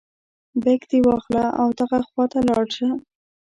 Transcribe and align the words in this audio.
بیک 0.63 0.81
دې 0.89 0.99
واخله 1.07 1.45
او 1.61 1.67
دغه 1.79 1.99
خواته 2.07 2.39
لاړ 2.49 2.65
شه. 2.75 2.89